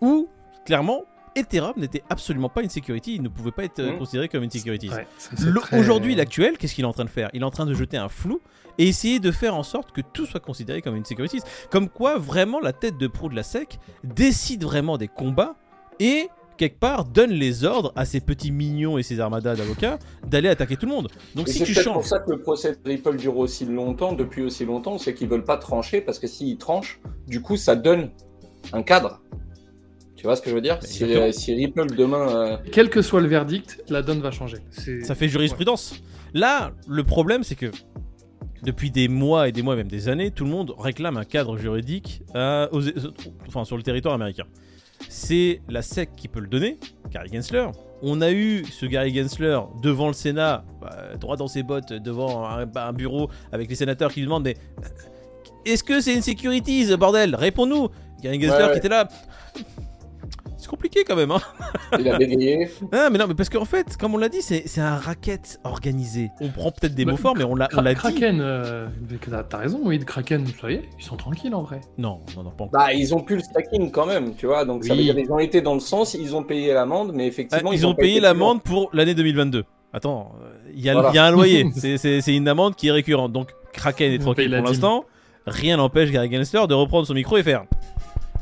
ou 0.00 0.28
clairement 0.66 1.02
Ethereum 1.34 1.72
n'était 1.78 2.02
absolument 2.10 2.50
pas 2.50 2.62
une 2.62 2.68
security, 2.68 3.14
il 3.14 3.22
ne 3.22 3.28
pouvait 3.28 3.52
pas 3.52 3.64
être 3.64 3.78
euh, 3.78 3.92
Mhm. 3.92 3.98
considéré 3.98 4.28
comme 4.28 4.42
une 4.42 4.50
security. 4.50 4.90
Ouais, 4.90 5.06
très- 5.62 5.78
Aujourd'hui, 5.78 6.14
l'actuel, 6.14 6.58
qu'est-ce 6.58 6.74
qu'il 6.74 6.84
est 6.84 6.86
en 6.88 6.92
train 6.92 7.06
de 7.06 7.10
faire? 7.10 7.30
Il 7.32 7.40
est 7.40 7.44
en 7.44 7.50
train 7.50 7.64
de 7.64 7.72
jeter 7.72 7.96
un 7.96 8.10
flou 8.10 8.42
et 8.76 8.86
essayer 8.88 9.18
de 9.18 9.30
faire 9.30 9.54
en 9.56 9.62
sorte 9.62 9.92
que 9.92 10.02
tout 10.02 10.26
soit 10.26 10.40
considéré 10.40 10.82
comme 10.82 10.94
une 10.94 11.06
security. 11.06 11.40
Comme 11.70 11.88
quoi, 11.88 12.18
vraiment, 12.18 12.60
la 12.60 12.74
tête 12.74 12.98
de 12.98 13.06
proue 13.06 13.30
de 13.30 13.34
la 13.34 13.42
SEC 13.44 13.78
décide 14.04 14.62
vraiment 14.62 14.98
des 14.98 15.08
combats 15.08 15.54
et 16.00 16.28
quelque 16.68 16.78
part 16.78 17.04
donne 17.04 17.30
les 17.32 17.64
ordres 17.64 17.92
à 17.96 18.04
ses 18.04 18.20
petits 18.20 18.52
mignons 18.52 18.96
et 18.98 19.02
ses 19.02 19.18
armadas 19.18 19.56
d'avocats 19.56 19.98
d'aller 20.28 20.48
attaquer 20.48 20.76
tout 20.76 20.86
le 20.86 20.92
monde. 20.92 21.08
Donc 21.34 21.48
Et 21.48 21.52
si 21.52 21.58
c'est 21.58 21.64
tu 21.64 21.74
peut-être 21.74 21.86
pour 21.92 22.02
changes, 22.02 22.08
ça 22.10 22.18
que 22.20 22.30
le 22.30 22.40
procès 22.40 22.72
de 22.72 22.78
Ripple 22.88 23.16
dure 23.16 23.36
aussi 23.36 23.64
longtemps, 23.64 24.12
depuis 24.12 24.42
aussi 24.42 24.64
longtemps, 24.64 24.96
c'est 24.98 25.12
qu'ils 25.14 25.28
veulent 25.28 25.44
pas 25.44 25.56
trancher, 25.56 26.00
parce 26.00 26.18
que 26.20 26.26
s'ils 26.28 26.58
tranchent, 26.58 27.00
du 27.26 27.42
coup, 27.42 27.56
ça 27.56 27.74
donne 27.74 28.10
un 28.72 28.82
cadre. 28.82 29.20
Tu 30.14 30.22
vois 30.24 30.36
ce 30.36 30.42
que 30.42 30.50
je 30.50 30.54
veux 30.54 30.60
dire? 30.60 30.78
Si, 30.82 31.02
euh, 31.02 31.32
si 31.32 31.52
Ripple 31.52 31.96
demain. 31.96 32.28
euh, 32.28 32.56
Quel 32.70 32.90
que 32.90 33.02
soit 33.02 33.20
le 33.20 33.26
verdict, 33.26 33.82
la 33.88 34.02
donne 34.02 34.20
va 34.20 34.30
changer. 34.30 34.58
C'est- 34.70 35.02
ça 35.02 35.16
fait 35.16 35.26
jurisprudence. 35.28 36.00
Là, 36.32 36.70
le 36.86 37.02
problème, 37.02 37.42
c'est 37.42 37.56
que 37.56 37.72
depuis 38.62 38.92
des 38.92 39.08
mois 39.08 39.48
et 39.48 39.52
des 39.52 39.62
mois, 39.62 39.74
même 39.74 39.88
des 39.88 40.08
années, 40.08 40.30
tout 40.30 40.44
le 40.44 40.50
monde 40.50 40.72
réclame 40.78 41.16
un 41.16 41.24
cadre 41.24 41.56
juridique 41.58 42.22
euh, 42.36 42.68
aux- 42.70 42.82
enfin, 43.48 43.64
sur 43.64 43.76
le 43.76 43.82
territoire 43.82 44.14
américain. 44.14 44.44
C'est 45.08 45.60
la 45.68 45.82
SEC 45.82 46.14
qui 46.16 46.28
peut 46.28 46.40
le 46.40 46.46
donner, 46.46 46.78
Gary 47.10 47.28
Gensler. 47.32 47.66
On 48.02 48.20
a 48.20 48.32
eu 48.32 48.64
ce 48.64 48.86
Gary 48.86 49.14
Gensler 49.14 49.58
devant 49.82 50.08
le 50.08 50.12
Sénat, 50.12 50.64
bah, 50.80 51.14
droit 51.20 51.36
dans 51.36 51.46
ses 51.46 51.62
bottes, 51.62 51.92
devant 51.92 52.46
un, 52.46 52.66
bah, 52.66 52.88
un 52.88 52.92
bureau 52.92 53.28
avec 53.52 53.68
les 53.68 53.76
sénateurs 53.76 54.12
qui 54.12 54.20
lui 54.20 54.26
demandent 54.26 54.44
Mais 54.44 54.56
euh, 54.82 54.88
est-ce 55.64 55.84
que 55.84 56.00
c'est 56.00 56.14
une 56.14 56.22
securities, 56.22 56.96
bordel? 56.96 57.34
Réponds-nous 57.36 57.88
Gary 58.22 58.40
Gensler 58.40 58.56
Ouais, 58.56 58.64
ouais. 58.66 58.72
qui 58.72 58.78
était 58.78 58.88
là. 58.88 59.08
C'est 60.72 60.76
compliqué 60.76 61.04
quand 61.04 61.16
même, 61.16 61.30
hein 61.30 61.40
il 61.98 62.08
a 62.08 62.16
bégayé. 62.16 62.66
ah, 62.92 63.10
mais 63.10 63.18
non, 63.18 63.26
mais 63.28 63.34
parce 63.34 63.50
qu'en 63.50 63.66
fait, 63.66 63.94
comme 63.98 64.14
on 64.14 64.16
l'a 64.18 64.30
dit, 64.30 64.40
c'est 64.40 64.62
c'est 64.66 64.80
un 64.80 64.96
racket 64.96 65.60
organisé. 65.64 66.30
On 66.40 66.48
prend 66.48 66.70
peut-être 66.72 66.94
des 66.94 67.04
Bah, 67.04 67.10
mots 67.12 67.18
forts, 67.18 67.36
mais 67.36 67.44
on 67.44 67.54
l'a 67.54 67.68
on 67.72 67.76
Kra- 67.76 67.82
l'a 67.84 67.92
dit. 67.92 68.00
Kraken, 68.00 68.40
euh, 68.40 68.86
t'as 69.50 69.58
raison, 69.58 69.80
oui, 69.84 69.98
Kraken, 69.98 70.46
ça 70.58 70.70
y 70.70 70.74
est, 70.76 70.82
ils 70.98 71.04
sont 71.04 71.16
tranquilles 71.16 71.54
en 71.54 71.62
vrai. 71.62 71.82
Non, 71.98 72.20
non, 72.36 72.44
non, 72.44 72.50
pas 72.52 72.64
encore. 72.64 72.80
Bah, 72.80 72.94
ils 72.94 73.14
ont 73.14 73.20
pu 73.20 73.36
le 73.36 73.42
stacking 73.42 73.90
quand 73.90 74.06
même, 74.06 74.34
tu 74.34 74.46
vois. 74.46 74.64
Donc 74.64 74.84
ça 74.84 74.94
Oui. 74.94 75.00
veut 75.00 75.04
dire 75.04 75.14
qu'ils 75.22 75.30
ont 75.32 75.38
été 75.38 75.60
dans 75.60 75.74
le 75.74 75.80
sens, 75.80 76.14
ils 76.14 76.34
ont 76.34 76.42
payé 76.42 76.72
l'amende, 76.72 77.12
mais 77.14 77.24
Ah, 77.24 77.26
effectivement. 77.26 77.72
ils 77.72 77.86
ont 77.86 77.94
payé 77.94 78.18
l'amende 78.18 78.62
pour 78.62 78.88
l'année 78.94 79.14
2022. 79.14 79.64
Attends, 79.92 80.32
euh, 80.42 80.48
il 80.74 80.80
y, 80.80 80.88
a- 80.88 80.94
Voilà. 80.94 81.10
il 81.10 81.16
y 81.16 81.18
a 81.18 81.24
un 81.26 81.30
loyer. 81.30 81.66
C'est- 81.76 82.34
une 82.34 82.48
amende 82.48 82.76
qui 82.76 82.88
est 82.88 82.92
récurrente. 82.92 83.32
Donc 83.32 83.50
Kraken 83.74 84.10
est 84.12 84.18
tranquille 84.20 84.50
pour 84.56 84.66
l'instant. 84.68 85.04
Rien 85.46 85.76
n'empêche 85.76 86.10
Gary 86.12 86.32
Gensler 86.32 86.66
de 86.68 86.72
reprendre 86.74 87.06
son 87.06 87.14
micro 87.14 87.36
et 87.36 87.42
faire. 87.42 87.64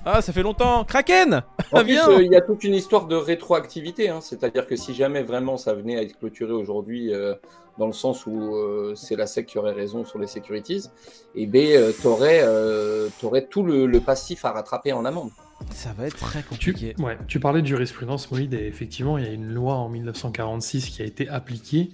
Ah, 0.04 0.22
ça 0.22 0.32
fait 0.32 0.42
longtemps. 0.42 0.84
Kraken 0.84 1.42
En 1.72 1.80
plus, 1.82 1.92
Viens 1.92 2.08
euh, 2.10 2.22
il 2.22 2.32
y 2.32 2.36
a 2.36 2.40
toute 2.40 2.64
une 2.64 2.74
histoire 2.74 3.06
de 3.06 3.16
rétroactivité, 3.16 4.08
hein. 4.08 4.20
c'est-à-dire 4.22 4.66
que 4.66 4.76
si 4.76 4.94
jamais 4.94 5.22
vraiment 5.22 5.56
ça 5.56 5.74
venait 5.74 5.98
à 5.98 6.02
être 6.02 6.18
clôturé 6.18 6.52
aujourd'hui, 6.52 7.12
euh, 7.12 7.34
dans 7.78 7.86
le 7.86 7.92
sens 7.92 8.26
où 8.26 8.54
euh, 8.56 8.94
c'est 8.94 9.16
la 9.16 9.26
SEC 9.26 9.46
qui 9.46 9.58
aurait 9.58 9.72
raison 9.72 10.04
sur 10.04 10.18
les 10.18 10.26
securities, 10.26 10.84
et 11.34 11.46
ben, 11.46 11.66
euh, 11.76 11.92
t'aurais 12.02 12.40
euh, 12.42 13.08
t'aurais 13.20 13.46
tout 13.46 13.62
le, 13.62 13.86
le 13.86 14.00
passif 14.00 14.44
à 14.44 14.52
rattraper 14.52 14.92
en 14.92 15.04
amende. 15.04 15.30
Ça 15.70 15.92
va 15.96 16.06
être 16.06 16.16
très 16.16 16.42
Tu, 16.58 16.72
compliqué. 16.72 16.94
ouais, 16.98 17.18
tu 17.28 17.38
parlais 17.38 17.60
de 17.60 17.66
jurisprudence, 17.66 18.30
Moïd, 18.30 18.54
et 18.54 18.66
effectivement, 18.66 19.18
il 19.18 19.24
y 19.24 19.28
a 19.28 19.32
une 19.32 19.52
loi 19.52 19.74
en 19.74 19.90
1946 19.90 20.88
qui 20.88 21.02
a 21.02 21.04
été 21.04 21.28
appliquée. 21.28 21.90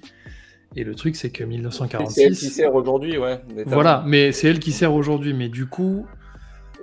Et 0.77 0.85
le 0.85 0.95
truc, 0.95 1.17
c'est 1.17 1.31
que 1.31 1.39
C'est 1.39 1.43
elle 1.45 1.49
qui 1.49 1.57
1946. 1.57 2.51
sert 2.51 2.75
aujourd'hui, 2.75 3.19
ouais. 3.19 3.41
Voilà, 3.67 4.05
mais 4.07 4.31
c'est 4.33 4.47
elle 4.49 4.59
qui 4.61 4.73
sert 4.73 4.93
aujourd'hui. 4.95 5.35
Mais 5.35 5.49
du 5.49 5.67
coup, 5.67 6.07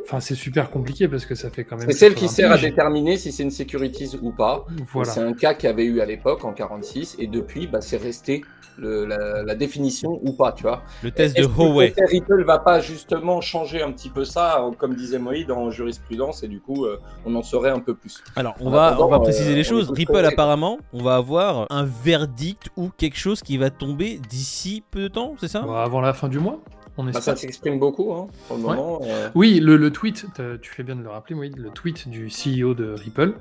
enfin, 0.03 0.19
c'est 0.19 0.35
super 0.35 0.69
compliqué 0.69 1.07
parce 1.07 1.25
que 1.25 1.35
ça 1.35 1.49
fait 1.49 1.63
quand 1.63 1.77
même. 1.77 1.89
C'est 1.89 1.97
celle 1.97 2.13
qui 2.15 2.25
80 2.25 2.33
sert 2.35 2.51
à 2.51 2.57
déterminer 2.57 3.17
si 3.17 3.31
c'est 3.31 3.43
une 3.43 3.51
securities 3.51 4.17
ou 4.21 4.31
pas. 4.31 4.65
Voilà. 4.91 5.11
C'est 5.11 5.21
un 5.21 5.33
cas 5.33 5.53
qu'il 5.53 5.69
y 5.69 5.73
avait 5.73 5.85
eu 5.85 6.01
à 6.01 6.05
l'époque 6.05 6.43
en 6.45 6.53
46, 6.53 7.15
et 7.19 7.27
depuis, 7.27 7.67
bah, 7.67 7.81
c'est 7.81 7.97
resté 7.97 8.41
le- 8.77 9.05
la, 9.05 9.43
la 9.43 9.53
définition 9.53 10.19
ou 10.23 10.33
pas, 10.33 10.51
tu 10.51 10.63
vois. 10.63 10.81
Le 11.03 11.11
test 11.11 11.35
de 11.37 11.41
Est-ce 11.41 11.47
que 11.47 11.53
Huawei. 11.53 11.93
Ripple 12.09 12.43
va 12.43 12.57
pas 12.57 12.79
justement 12.79 13.39
changer 13.39 13.83
un 13.83 13.91
petit 13.91 14.09
peu 14.09 14.25
ça, 14.25 14.63
euh, 14.63 14.71
comme 14.71 14.95
disait 14.95 15.19
Moïd, 15.19 15.51
en 15.51 15.69
jurisprudence, 15.69 16.41
et 16.41 16.47
du 16.47 16.59
coup, 16.59 16.85
euh, 16.85 16.99
on 17.23 17.35
en 17.35 17.43
saurait 17.43 17.69
un 17.69 17.79
peu 17.79 17.93
plus. 17.93 18.23
Alors, 18.35 18.55
on 18.59 18.67
En 18.67 18.71
va, 18.71 18.97
on 18.99 19.07
va 19.09 19.17
euh, 19.17 19.19
préciser 19.19 19.53
les 19.53 19.61
on 19.61 19.69
choses. 19.69 19.91
Ripple, 19.91 20.25
apparemment, 20.25 20.79
on 20.91 21.03
va 21.03 21.17
avoir 21.17 21.67
un 21.69 21.83
verdict 21.85 22.69
ou 22.75 22.89
quelque 22.89 23.17
chose 23.17 23.41
qui 23.43 23.57
va 23.57 23.69
tomber 23.69 24.19
d'ici 24.27 24.83
peu 24.89 25.01
de 25.03 25.07
temps, 25.07 25.35
c'est 25.39 25.47
ça? 25.47 25.61
Bon, 25.61 25.75
avant 25.75 26.01
la 26.01 26.13
fin 26.15 26.27
du 26.27 26.39
mois, 26.39 26.59
on 26.97 27.05
Bah, 27.05 27.21
ça 27.21 27.35
s'exprime 27.35 27.79
beaucoup 27.79 28.13
hein, 28.13 28.27
pour 28.47 28.57
le 28.57 28.63
Ouais. 28.63 28.75
moment. 28.75 29.01
euh, 29.03 29.29
Oui, 29.35 29.59
le, 29.59 29.77
le 29.77 29.91
tweet, 29.91 30.25
tu 30.61 30.71
fais 30.71 30.83
bien 30.83 30.95
de 30.95 31.01
le 31.01 31.09
rappeler, 31.09 31.35
le 31.49 31.69
tweet 31.69 32.07
du 32.07 32.27
CEO 32.29 32.73
de 32.73 32.93
Ripple, 32.93 33.35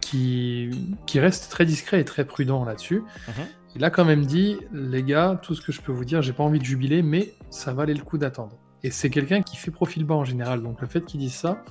qui, 0.00 0.70
qui 1.06 1.20
reste 1.20 1.50
très 1.50 1.64
discret 1.66 2.00
et 2.00 2.04
très 2.04 2.24
prudent 2.24 2.64
là-dessus. 2.64 3.02
Mhm. 3.28 3.46
Il 3.76 3.84
a 3.84 3.90
quand 3.90 4.04
même 4.04 4.24
dit, 4.24 4.56
les 4.72 5.02
gars, 5.02 5.38
tout 5.42 5.54
ce 5.54 5.60
que 5.60 5.72
je 5.72 5.80
peux 5.80 5.92
vous 5.92 6.04
dire, 6.04 6.22
j'ai 6.22 6.32
pas 6.32 6.42
envie 6.42 6.58
de 6.58 6.64
jubiler, 6.64 7.02
mais 7.02 7.34
ça 7.50 7.72
valait 7.72 7.94
le 7.94 8.02
coup 8.02 8.18
d'attendre. 8.18 8.56
Et 8.82 8.90
c'est 8.90 9.10
quelqu'un 9.10 9.42
qui 9.42 9.56
fait 9.56 9.70
profil 9.70 10.04
bas 10.04 10.14
en 10.14 10.24
général, 10.24 10.62
donc 10.62 10.80
le 10.80 10.86
fait 10.86 11.04
qu'il 11.04 11.20
dise 11.20 11.34
ça, 11.34 11.62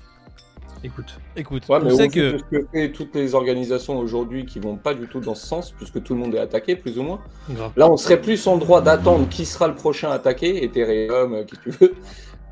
écoute, 0.83 1.19
Écoute, 1.35 1.63
Ouais, 1.69 1.79
on 1.83 1.89
sait 1.95 2.07
que 2.09 2.41
que 2.49 2.65
fait 2.71 2.91
toutes 2.91 3.13
les 3.15 3.35
organisations 3.35 3.97
aujourd'hui 3.97 4.45
qui 4.45 4.59
vont 4.59 4.75
pas 4.75 4.93
du 4.93 5.07
tout 5.07 5.19
dans 5.19 5.35
ce 5.35 5.45
sens, 5.45 5.71
puisque 5.71 6.01
tout 6.03 6.13
le 6.13 6.19
monde 6.19 6.35
est 6.35 6.39
attaqué, 6.39 6.75
plus 6.75 6.97
ou 6.99 7.03
moins. 7.03 7.19
grave. 7.49 7.71
Là, 7.75 7.89
on 7.89 7.97
serait 7.97 8.21
plus 8.21 8.47
en 8.47 8.57
droit 8.57 8.81
d'attendre 8.81 9.27
qui 9.29 9.45
sera 9.45 9.67
le 9.67 9.75
prochain 9.75 10.09
attaqué, 10.11 10.63
Ethereum, 10.63 11.33
euh, 11.33 11.43
qui 11.43 11.55
tu 11.63 11.69
veux, 11.71 11.95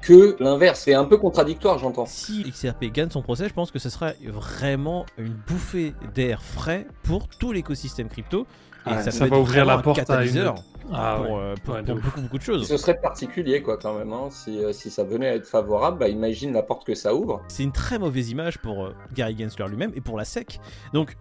que 0.02 0.36
l'inverse. 0.40 0.82
C'est 0.82 0.94
un 0.94 1.06
peu 1.06 1.18
contradictoire, 1.18 1.78
j'entends. 1.80 2.06
Si 2.06 2.44
XRP 2.44 2.86
gagne 2.92 3.10
son 3.10 3.22
procès, 3.22 3.48
je 3.50 3.54
pense 3.54 3.72
que 3.72 3.80
ce 3.80 3.90
sera 3.90 4.12
vraiment 4.28 5.06
une 5.18 5.34
bouffée 5.34 5.94
d'air 6.14 6.44
frais 6.44 6.88
pour 7.04 7.28
tout 7.28 7.52
l'écosystème 7.52 8.08
crypto. 8.10 8.46
Et 8.88 8.92
Ouais, 8.92 9.02
ça, 9.12 9.26
va 9.26 9.40
ouvrir 9.40 9.66
la 9.66 9.80
porte 9.80 9.98
à 9.98 10.02
une- 10.02 10.06
catalyseur 10.08 10.56
Ah 10.94 11.16
pour, 11.26 11.36
ouais. 11.38 11.42
euh, 11.42 11.56
pour- 11.64 11.74
Ouais, 11.74 11.82
de 11.82 11.88
pour 11.88 11.96
ouf. 11.96 12.04
beaucoup, 12.04 12.22
beaucoup 12.22 12.38
de 12.38 12.44
choses. 12.44 12.68
Ce 12.68 12.78
serait 12.78 13.00
particulier, 13.02 13.64
quoi, 13.64 13.78
quand 13.78 13.98
même. 13.98 14.14
hein. 14.14 14.28
Si, 14.30 14.64
euh, 14.64 14.74
si 14.74 14.92
ça 14.92 15.04
venait 15.04 15.28
à 15.30 15.34
être 15.36 15.48
favorable, 15.48 15.98
bah, 15.98 16.08
imagine 16.08 16.54
la 16.54 16.62
porte 16.62 16.86
que 16.86 16.94
ça 16.94 17.16
ouvre. 17.16 17.42
C'est 17.48 17.64
une 17.64 17.72
très 17.72 17.98
mauvaise 17.98 18.30
image 18.30 18.60
pour 18.60 18.86
euh, 18.86 18.94
Gary 19.16 19.36
Gensler 19.40 19.66
lui-même 19.70 19.92
et 19.96 20.02
pour 20.02 20.18
la 20.18 20.24
SEC. 20.24 20.60
Donc, 20.94 21.18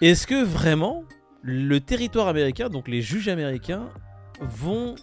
est-ce 0.00 0.26
que 0.26 0.42
vraiment 0.42 1.04
le 1.42 1.78
territoire 1.80 2.26
américain, 2.26 2.70
donc 2.70 2.88
les 2.88 3.02
juges 3.02 3.28
américains, 3.28 3.90
vont. 4.40 4.94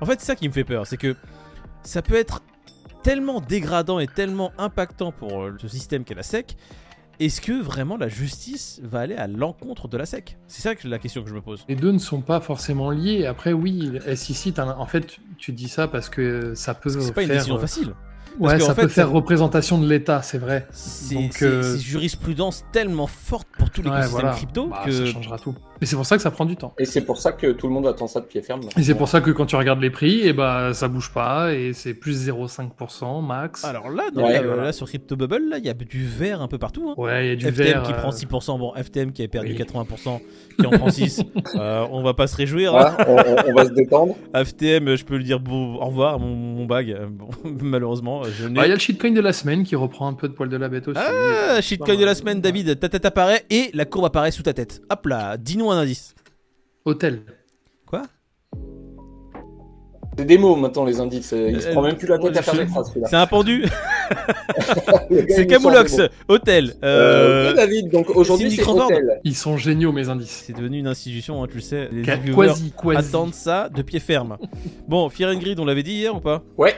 En 0.00 0.06
fait, 0.06 0.20
c'est 0.20 0.26
ça 0.26 0.36
qui 0.36 0.46
me 0.46 0.52
fait 0.52 0.62
peur, 0.62 0.86
c'est 0.86 0.96
que 0.98 1.16
ça 1.82 2.00
peut 2.00 2.14
être 2.14 2.42
tellement 3.02 3.40
dégradant 3.40 3.98
et 3.98 4.06
tellement 4.06 4.52
impactant 4.58 5.12
pour 5.12 5.42
euh, 5.42 5.54
ce 5.60 5.68
système 5.68 6.04
qu'est 6.04 6.14
la 6.14 6.22
SEC. 6.22 6.56
Est-ce 7.18 7.42
que 7.42 7.60
vraiment 7.60 7.98
la 7.98 8.08
justice 8.08 8.80
va 8.82 9.00
aller 9.00 9.14
à 9.14 9.26
l'encontre 9.26 9.88
de 9.88 9.98
la 9.98 10.06
SEC? 10.06 10.38
C'est 10.48 10.62
ça 10.62 10.74
que 10.74 10.88
la 10.88 10.98
question 10.98 11.22
que 11.22 11.28
je 11.28 11.34
me 11.34 11.42
pose. 11.42 11.64
Les 11.68 11.76
deux 11.76 11.92
ne 11.92 11.98
sont 11.98 12.22
pas 12.22 12.40
forcément 12.40 12.90
liés. 12.90 13.26
Après, 13.26 13.52
oui, 13.52 13.92
SEC, 14.14 14.58
en 14.58 14.86
fait, 14.86 15.18
tu 15.36 15.52
dis 15.52 15.68
ça 15.68 15.86
parce 15.86 16.08
que 16.08 16.54
ça 16.54 16.72
peut 16.72 16.88
c'est 16.88 17.12
pas 17.12 17.22
une 17.22 17.28
décision 17.28 17.56
euh, 17.56 17.60
facile. 17.60 17.92
Ouais, 18.38 18.58
ça 18.60 18.74
fait, 18.74 18.82
peut 18.82 18.88
faire 18.88 19.08
ça- 19.08 19.12
représentation 19.12 19.78
de 19.78 19.86
l'État, 19.88 20.22
c'est 20.22 20.38
vrai. 20.38 20.66
C'est 20.70 21.42
euh, 21.42 21.76
jurisprudence 21.76 22.64
tellement 22.72 23.06
forte 23.08 23.48
pour 23.58 23.68
tout 23.68 23.80
Ouais, 23.82 23.88
l'écosystème 23.88 24.20
voilà. 24.20 24.36
crypto 24.36 24.66
Bah, 24.68 24.82
que 24.86 24.92
ça 24.92 25.04
changera 25.12 25.38
tout. 25.38 25.54
Et 25.82 25.86
c'est 25.86 25.96
pour 25.96 26.04
ça 26.06 26.16
que 26.16 26.22
ça 26.22 26.30
prend 26.30 26.44
du 26.44 26.56
temps. 26.56 26.74
Et 26.78 26.84
c'est 26.84 27.00
pour 27.00 27.16
ça 27.18 27.32
que 27.32 27.52
tout 27.52 27.66
le 27.66 27.72
monde 27.72 27.86
attend 27.86 28.06
ça 28.06 28.20
de 28.20 28.26
pied 28.26 28.42
ferme. 28.42 28.60
Et 28.76 28.82
c'est 28.82 28.94
pour 28.94 29.08
ça 29.08 29.20
que 29.20 29.30
quand 29.30 29.46
tu 29.46 29.56
regardes 29.56 29.80
les 29.80 29.90
prix, 29.90 30.20
et 30.26 30.32
bah 30.32 30.72
ça 30.74 30.88
bouge 30.88 31.10
pas 31.12 31.52
et 31.54 31.72
c'est 31.72 31.94
plus 31.94 32.28
0,5% 32.28 33.24
max. 33.26 33.64
Alors 33.64 33.88
là, 33.90 34.04
Ouais, 34.14 34.38
euh, 34.38 34.42
voilà. 34.46 34.64
là, 34.64 34.72
sur 34.72 34.86
Crypto 34.86 35.16
Bubble, 35.16 35.48
là, 35.48 35.58
il 35.58 35.64
y 35.64 35.70
a 35.70 35.74
du 35.74 36.06
vert 36.06 36.42
un 36.42 36.48
peu 36.48 36.58
partout. 36.58 36.90
hein. 36.90 36.94
ouais, 37.00 37.26
il 37.26 37.28
y 37.30 37.32
a 37.32 37.36
du 37.36 37.46
FTM 37.46 37.66
vert. 37.66 37.82
qui 37.84 37.92
euh, 37.92 37.96
prend 37.96 38.10
6%, 38.10 38.58
bon, 38.58 38.72
FTM 38.74 39.12
qui 39.12 39.22
a 39.22 39.28
perdu 39.28 39.52
oui. 39.52 39.64
80%, 39.64 40.20
qui 40.58 40.66
en 40.66 40.70
prend 40.70 40.90
6, 40.90 41.22
euh, 41.56 41.86
on 41.90 42.02
va 42.02 42.14
pas 42.14 42.26
se 42.26 42.36
réjouir. 42.36 42.74
Hein. 42.74 42.96
on, 43.06 43.54
va 43.54 43.64
se 43.64 43.70
détendre. 43.70 44.16
FTM, 44.34 44.96
je 44.96 45.04
peux 45.04 45.16
le 45.16 45.24
dire 45.24 45.40
bon, 45.40 45.76
au 45.76 45.86
revoir, 45.86 46.18
mon, 46.18 46.34
mon 46.34 46.66
bag. 46.66 46.90
euh, 46.90 47.06
Bon, 47.10 47.28
malheureusement, 47.62 48.22
je 48.24 48.46
n'ai. 48.46 48.54
bah, 48.54 48.66
Il 48.66 48.68
y 48.68 48.72
a 48.72 48.74
le 48.74 48.80
shitcoin 48.80 49.12
de 49.12 49.20
la 49.20 49.32
semaine 49.32 49.64
qui 49.64 49.76
reprend 49.76 50.08
un 50.08 50.14
peu 50.14 50.28
de 50.28 50.34
poil 50.34 50.48
de 50.48 50.56
la 50.56 50.68
bête 50.68 50.88
aussi. 50.88 51.00
Ah, 51.02 51.60
shitcoin 51.60 51.96
de 51.96 52.04
la 52.04 52.14
semaine, 52.14 52.40
David, 52.40 52.78
ta 52.78 52.88
tête 52.88 53.04
apparaît 53.04 53.44
et 53.50 53.70
la 53.74 53.84
courbe 53.84 54.04
apparaît 54.06 54.30
sous 54.30 54.42
ta 54.42 54.52
tête. 54.52 54.80
Hop 54.90 55.06
là, 55.06 55.36
dis-nous 55.36 55.69
un 55.72 55.78
indice. 55.78 56.14
Hôtel. 56.84 57.22
Quoi 57.86 58.02
C'est 60.18 60.24
des 60.24 60.38
mots 60.38 60.56
maintenant, 60.56 60.84
les 60.84 61.00
indices. 61.00 61.32
Il 61.36 61.60
se 61.62 61.68
Euh, 61.68 61.72
prend 61.72 61.82
même 61.82 61.96
plus 61.96 62.08
la 62.08 62.18
tête 62.18 62.36
à 62.36 62.42
faire 62.42 62.54
des 62.54 62.66
phrases, 62.66 62.88
celui-là. 62.88 63.08
C'est 63.08 63.16
un 63.16 63.26
pendu 63.26 63.64
C'est 65.28 65.46
Camoulox, 65.46 65.96
hôtel. 66.28 66.74
Euh, 66.82 67.50
Euh, 67.50 67.54
David, 67.54 67.90
donc 67.90 68.10
aujourd'hui 68.10 68.50
c'est 68.50 68.66
hôtel. 68.66 69.20
Ils 69.24 69.36
sont 69.36 69.56
géniaux, 69.56 69.92
mes 69.92 70.08
indices. 70.08 70.44
C'est 70.46 70.52
devenu 70.52 70.78
une 70.78 70.88
institution, 70.88 71.42
hein, 71.42 71.46
tu 71.48 71.56
le 71.56 71.60
sais. 71.62 71.88
Les 71.92 72.02
Quasi, 72.02 72.72
quasi. 72.72 72.96
attendent 72.96 73.34
ça 73.34 73.68
de 73.68 73.82
pied 73.82 74.00
ferme. 74.00 74.36
bon, 74.88 75.08
Fear 75.08 75.30
and 75.30 75.38
Greed, 75.38 75.60
on 75.60 75.64
l'avait 75.64 75.82
dit 75.84 75.92
hier 75.92 76.14
ou 76.14 76.20
pas? 76.20 76.42
Ouais, 76.58 76.74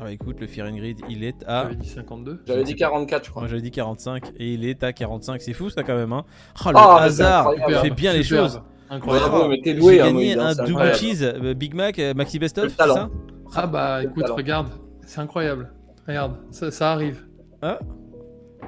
Ah 0.00 0.12
écoute, 0.12 0.40
le 0.40 0.46
Fear 0.46 0.68
and 0.68 0.76
Greed, 0.76 1.00
il 1.08 1.24
est 1.24 1.42
à... 1.46 1.64
J'avais 1.64 1.74
dit 1.74 1.88
52. 1.88 2.42
j'avais 2.46 2.62
dit 2.62 2.76
44, 2.76 3.24
je 3.24 3.30
crois. 3.30 3.42
Moi 3.42 3.48
j'avais 3.48 3.62
dit 3.62 3.72
45 3.72 4.32
et 4.38 4.52
il 4.54 4.64
est 4.64 4.84
à 4.84 4.92
45, 4.92 5.42
c'est 5.42 5.52
fou 5.52 5.70
ça 5.70 5.82
quand 5.82 5.96
même 5.96 6.12
hein. 6.12 6.24
Oh 6.64 6.68
le 6.70 6.76
c'est 6.76 7.02
hasard, 7.04 7.52
fait 7.82 7.90
bien 7.90 8.12
les 8.12 8.22
choses. 8.22 8.60
Incroyable. 8.90 9.28
Bravo, 9.28 9.48
mais 9.48 9.60
t'es 9.62 9.74
J'ai 9.74 9.80
doué, 9.80 10.00
hein, 10.00 10.06
gagné 10.06 10.34
hein, 10.34 10.46
un 10.46 10.54
double 10.54 10.68
incroyable. 10.70 10.98
cheese 10.98 11.22
euh, 11.22 11.54
Big 11.54 11.74
Mac 11.74 11.98
euh, 11.98 12.14
Maxi 12.14 12.38
Best 12.38 12.58
of, 12.58 12.74
ça? 12.74 13.10
Ah 13.54 13.66
bah 13.66 14.04
écoute, 14.04 14.28
regarde, 14.30 14.68
c'est 15.04 15.20
incroyable. 15.20 15.72
Regarde, 16.06 16.36
ça, 16.50 16.70
ça 16.70 16.92
arrive. 16.92 17.26
Ah 17.60 17.78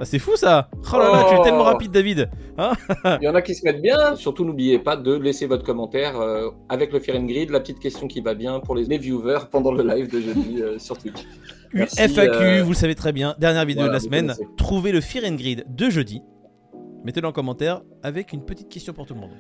c'est 0.05 0.19
fou 0.19 0.37
ça 0.37 0.69
Oh 0.93 0.99
là 0.99 1.11
là, 1.13 1.25
tu 1.29 1.35
es 1.35 1.39
Oh. 1.41 1.45
tellement 1.45 1.65
rapide 1.65 1.91
David 1.91 2.31
Il 3.21 3.25
y 3.25 3.29
en 3.29 3.35
a 3.35 3.43
qui 3.43 3.55
se 3.55 3.65
mettent 3.65 3.81
bien. 3.83 4.17
Surtout, 4.17 4.45
n'oubliez 4.45 4.79
pas 4.79 4.97
de 4.97 5.15
laisser 5.15 5.47
votre 5.47 5.65
commentaire 5.65 6.21
euh, 6.21 6.51
avec 6.69 6.93
le 6.93 7.01
Fear 7.01 7.17
and 7.19 7.25
Grid, 7.25 7.51
la 7.51 7.61
petite 7.61 7.79
question 7.81 8.07
qui 8.07 8.21
va 8.21 8.35
bien 8.35 8.61
pour 8.61 8.75
les, 8.75 8.85
les 8.85 8.99
viewers 8.99 9.47
pendant 9.51 9.73
le 9.73 9.83
live 9.83 10.11
de 10.13 10.21
jeudi 10.21 10.61
euh, 10.63 10.79
sur 10.79 10.99
Twitch. 10.99 11.25
Merci, 11.73 11.97
FAQ, 12.09 12.37
euh, 12.37 12.63
vous 12.63 12.71
le 12.71 12.75
savez 12.77 12.95
très 12.95 13.13
bien, 13.13 13.35
dernière 13.39 13.65
vidéo 13.65 13.85
voilà, 13.85 13.99
de 13.99 14.03
la 14.03 14.05
semaine, 14.05 14.35
trouvez 14.57 14.93
le 14.93 15.01
Fear 15.01 15.25
and 15.27 15.37
Greed 15.37 15.65
de 15.69 15.89
jeudi. 15.91 16.21
Mettez-le 17.05 17.29
en 17.29 17.33
commentaire 17.33 17.83
avec 18.03 18.33
une 18.33 18.45
petite 18.45 18.69
question 18.69 18.93
pour 18.93 19.07
tout 19.07 19.15
le 19.15 19.21
monde. 19.21 19.31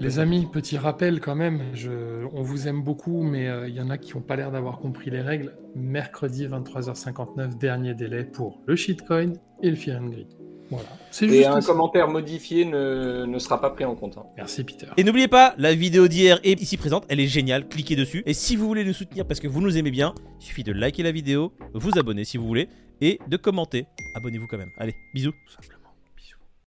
Les 0.00 0.14
être- 0.14 0.18
amis, 0.18 0.46
petit 0.52 0.76
rappel 0.78 1.20
quand 1.20 1.34
même, 1.34 1.62
je... 1.74 2.24
on 2.32 2.42
vous 2.42 2.68
aime 2.68 2.82
beaucoup, 2.82 3.22
mais 3.22 3.48
euh, 3.48 3.68
il 3.68 3.74
y 3.74 3.80
en 3.80 3.90
a 3.90 3.98
qui 3.98 4.14
n'ont 4.14 4.20
pas 4.22 4.36
l'air 4.36 4.50
d'avoir 4.50 4.78
compris 4.78 5.10
les 5.10 5.20
règles. 5.20 5.54
Mercredi 5.74 6.46
23h59, 6.46 7.58
dernier 7.58 7.94
délai 7.94 8.24
pour 8.24 8.60
le 8.66 8.76
shitcoin 8.76 9.32
et 9.62 9.70
le 9.70 9.76
fear 9.76 10.00
and 10.02 10.06
greed. 10.08 10.26
Voilà, 10.68 10.88
Et 11.22 11.28
juste 11.28 11.46
un 11.46 11.60
ça. 11.60 11.66
commentaire 11.72 12.08
modifié 12.08 12.64
ne, 12.64 13.24
ne 13.24 13.38
sera 13.38 13.60
pas 13.60 13.70
pris 13.70 13.84
en 13.84 13.94
compte. 13.94 14.18
hein. 14.18 14.24
Merci 14.36 14.64
Peter. 14.64 14.86
Et 14.96 15.04
n'oubliez 15.04 15.28
pas, 15.28 15.54
la 15.58 15.72
vidéo 15.72 16.08
d'hier 16.08 16.40
est 16.42 16.60
ici 16.60 16.76
présente, 16.76 17.04
elle 17.08 17.20
est 17.20 17.28
géniale, 17.28 17.68
cliquez 17.68 17.94
dessus. 17.94 18.24
Et 18.26 18.34
si 18.34 18.56
vous 18.56 18.66
voulez 18.66 18.84
nous 18.84 18.92
soutenir 18.92 19.26
parce 19.28 19.38
que 19.38 19.46
vous 19.46 19.60
nous 19.60 19.78
aimez 19.78 19.92
bien, 19.92 20.12
il 20.40 20.44
suffit 20.44 20.64
de 20.64 20.72
liker 20.72 21.04
la 21.04 21.12
vidéo, 21.12 21.52
vous 21.72 21.96
abonner 21.96 22.24
si 22.24 22.36
vous 22.36 22.46
voulez, 22.48 22.68
et 23.00 23.20
de 23.28 23.36
commenter. 23.36 23.86
Abonnez-vous 24.16 24.48
quand 24.50 24.58
même. 24.58 24.70
Allez, 24.78 24.94
bisous. 25.14 25.30
Tout 25.30 25.52
simplement. 25.62 25.85